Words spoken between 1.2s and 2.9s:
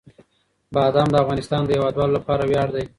افغانستان د هیوادوالو لپاره ویاړ دی.